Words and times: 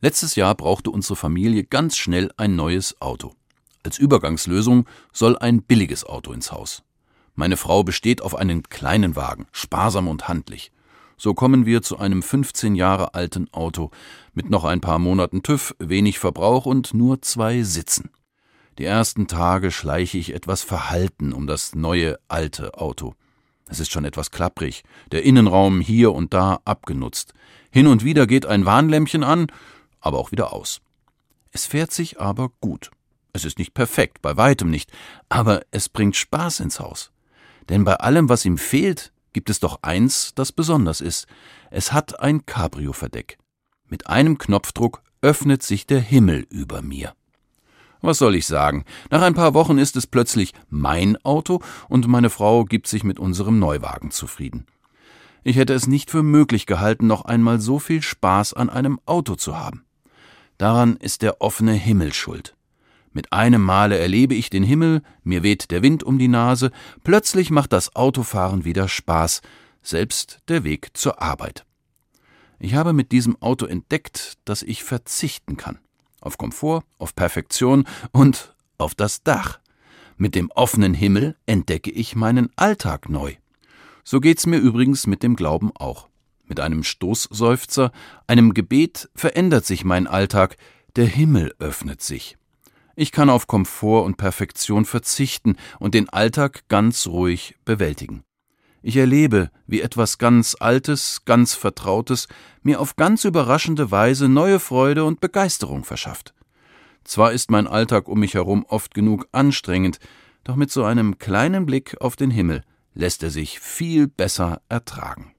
Letztes 0.00 0.36
Jahr 0.36 0.54
brauchte 0.54 0.92
unsere 0.92 1.16
Familie 1.16 1.64
ganz 1.64 1.96
schnell 1.96 2.30
ein 2.36 2.54
neues 2.54 3.00
Auto. 3.00 3.32
Als 3.82 3.98
Übergangslösung 3.98 4.86
soll 5.12 5.36
ein 5.36 5.62
billiges 5.62 6.04
Auto 6.04 6.32
ins 6.32 6.52
Haus. 6.52 6.84
Meine 7.34 7.56
Frau 7.56 7.82
besteht 7.82 8.22
auf 8.22 8.36
einen 8.36 8.62
kleinen 8.62 9.16
Wagen, 9.16 9.46
sparsam 9.50 10.06
und 10.06 10.28
handlich. 10.28 10.70
So 11.16 11.34
kommen 11.34 11.66
wir 11.66 11.82
zu 11.82 11.98
einem 11.98 12.22
15 12.22 12.76
Jahre 12.76 13.14
alten 13.14 13.52
Auto 13.52 13.90
mit 14.34 14.50
noch 14.50 14.64
ein 14.64 14.80
paar 14.80 15.00
Monaten 15.00 15.42
TÜV, 15.42 15.74
wenig 15.80 16.20
Verbrauch 16.20 16.64
und 16.64 16.94
nur 16.94 17.20
zwei 17.22 17.64
Sitzen. 17.64 18.10
Die 18.78 18.84
ersten 18.84 19.26
Tage 19.26 19.72
schleiche 19.72 20.18
ich 20.18 20.32
etwas 20.32 20.62
verhalten 20.62 21.32
um 21.32 21.48
das 21.48 21.74
neue 21.74 22.20
alte 22.28 22.74
Auto. 22.74 23.14
Es 23.66 23.80
ist 23.80 23.90
schon 23.90 24.04
etwas 24.04 24.30
klapprig, 24.30 24.84
der 25.10 25.24
Innenraum 25.24 25.80
hier 25.80 26.12
und 26.12 26.32
da 26.32 26.60
abgenutzt. 26.64 27.34
Hin 27.72 27.88
und 27.88 28.04
wieder 28.04 28.28
geht 28.28 28.46
ein 28.46 28.64
Warnlämpchen 28.64 29.24
an, 29.24 29.48
aber 30.00 30.18
auch 30.18 30.32
wieder 30.32 30.52
aus. 30.52 30.80
Es 31.50 31.66
fährt 31.66 31.92
sich 31.92 32.20
aber 32.20 32.50
gut. 32.60 32.90
Es 33.32 33.44
ist 33.44 33.58
nicht 33.58 33.74
perfekt, 33.74 34.22
bei 34.22 34.36
weitem 34.36 34.70
nicht, 34.70 34.90
aber 35.28 35.62
es 35.70 35.88
bringt 35.88 36.16
Spaß 36.16 36.60
ins 36.60 36.80
Haus. 36.80 37.12
Denn 37.68 37.84
bei 37.84 37.94
allem, 37.94 38.28
was 38.28 38.44
ihm 38.44 38.58
fehlt, 38.58 39.12
gibt 39.32 39.50
es 39.50 39.60
doch 39.60 39.82
eins, 39.82 40.32
das 40.34 40.52
besonders 40.52 41.00
ist. 41.00 41.26
Es 41.70 41.92
hat 41.92 42.20
ein 42.20 42.46
Cabrio-Verdeck. 42.46 43.38
Mit 43.88 44.06
einem 44.06 44.38
Knopfdruck 44.38 45.02
öffnet 45.20 45.62
sich 45.62 45.86
der 45.86 46.00
Himmel 46.00 46.46
über 46.50 46.82
mir. 46.82 47.14
Was 48.00 48.18
soll 48.18 48.36
ich 48.36 48.46
sagen? 48.46 48.84
Nach 49.10 49.22
ein 49.22 49.34
paar 49.34 49.54
Wochen 49.54 49.78
ist 49.78 49.96
es 49.96 50.06
plötzlich 50.06 50.52
mein 50.68 51.16
Auto 51.24 51.60
und 51.88 52.06
meine 52.06 52.30
Frau 52.30 52.64
gibt 52.64 52.86
sich 52.86 53.02
mit 53.02 53.18
unserem 53.18 53.58
Neuwagen 53.58 54.10
zufrieden. 54.10 54.66
Ich 55.42 55.56
hätte 55.56 55.74
es 55.74 55.86
nicht 55.86 56.10
für 56.10 56.22
möglich 56.22 56.66
gehalten, 56.66 57.06
noch 57.06 57.24
einmal 57.24 57.60
so 57.60 57.78
viel 57.78 58.02
Spaß 58.02 58.54
an 58.54 58.70
einem 58.70 59.00
Auto 59.06 59.34
zu 59.34 59.58
haben. 59.58 59.84
Daran 60.58 60.96
ist 60.96 61.22
der 61.22 61.40
offene 61.40 61.72
Himmel 61.72 62.12
schuld. 62.12 62.54
Mit 63.12 63.32
einem 63.32 63.62
Male 63.62 63.96
erlebe 63.98 64.34
ich 64.34 64.50
den 64.50 64.62
Himmel, 64.62 65.02
mir 65.22 65.42
weht 65.42 65.70
der 65.70 65.82
Wind 65.82 66.02
um 66.02 66.18
die 66.18 66.28
Nase, 66.28 66.70
plötzlich 67.04 67.50
macht 67.50 67.72
das 67.72 67.96
Autofahren 67.96 68.64
wieder 68.64 68.88
Spaß, 68.88 69.40
selbst 69.82 70.40
der 70.48 70.64
Weg 70.64 70.90
zur 70.94 71.22
Arbeit. 71.22 71.64
Ich 72.58 72.74
habe 72.74 72.92
mit 72.92 73.12
diesem 73.12 73.40
Auto 73.40 73.66
entdeckt, 73.66 74.34
dass 74.44 74.62
ich 74.62 74.82
verzichten 74.82 75.56
kann. 75.56 75.78
Auf 76.20 76.38
Komfort, 76.38 76.82
auf 76.98 77.14
Perfektion 77.14 77.86
und 78.12 78.54
auf 78.78 78.94
das 78.94 79.22
Dach. 79.22 79.60
Mit 80.16 80.34
dem 80.34 80.50
offenen 80.50 80.94
Himmel 80.94 81.36
entdecke 81.46 81.92
ich 81.92 82.16
meinen 82.16 82.50
Alltag 82.56 83.08
neu. 83.08 83.34
So 84.02 84.18
geht's 84.18 84.46
mir 84.46 84.58
übrigens 84.58 85.06
mit 85.06 85.22
dem 85.22 85.36
Glauben 85.36 85.70
auch. 85.76 86.08
Mit 86.48 86.60
einem 86.60 86.82
Stoßseufzer, 86.82 87.92
einem 88.26 88.54
Gebet 88.54 89.10
verändert 89.14 89.66
sich 89.66 89.84
mein 89.84 90.06
Alltag, 90.06 90.56
der 90.96 91.06
Himmel 91.06 91.54
öffnet 91.58 92.00
sich. 92.00 92.38
Ich 92.96 93.12
kann 93.12 93.30
auf 93.30 93.46
Komfort 93.46 94.04
und 94.04 94.16
Perfektion 94.16 94.84
verzichten 94.84 95.56
und 95.78 95.94
den 95.94 96.08
Alltag 96.08 96.64
ganz 96.68 97.06
ruhig 97.06 97.54
bewältigen. 97.64 98.24
Ich 98.82 98.96
erlebe, 98.96 99.50
wie 99.66 99.82
etwas 99.82 100.18
ganz 100.18 100.56
Altes, 100.58 101.24
ganz 101.24 101.54
Vertrautes 101.54 102.26
mir 102.62 102.80
auf 102.80 102.96
ganz 102.96 103.24
überraschende 103.24 103.90
Weise 103.90 104.28
neue 104.28 104.58
Freude 104.58 105.04
und 105.04 105.20
Begeisterung 105.20 105.84
verschafft. 105.84 106.34
Zwar 107.04 107.32
ist 107.32 107.50
mein 107.50 107.66
Alltag 107.66 108.08
um 108.08 108.20
mich 108.20 108.34
herum 108.34 108.64
oft 108.66 108.94
genug 108.94 109.28
anstrengend, 109.32 109.98
doch 110.44 110.56
mit 110.56 110.70
so 110.70 110.84
einem 110.84 111.18
kleinen 111.18 111.66
Blick 111.66 112.00
auf 112.00 112.16
den 112.16 112.30
Himmel 112.30 112.62
lässt 112.94 113.22
er 113.22 113.30
sich 113.30 113.60
viel 113.60 114.08
besser 114.08 114.60
ertragen. 114.68 115.34